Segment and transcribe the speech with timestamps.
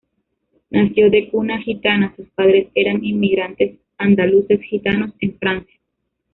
[0.71, 5.79] Nació de cuna gitana, sus padres eran inmigrantes andaluces gitanos en Francia.